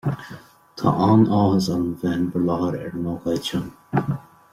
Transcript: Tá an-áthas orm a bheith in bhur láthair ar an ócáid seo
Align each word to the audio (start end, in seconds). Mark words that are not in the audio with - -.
Tá 0.79 0.93
an-áthas 1.07 1.67
orm 1.75 1.83
a 1.89 1.93
bheith 1.99 2.15
in 2.15 2.25
bhur 2.37 2.43
láthair 2.47 2.87
ar 2.87 2.97
an 3.01 3.11
ócáid 3.13 3.51
seo 3.51 4.19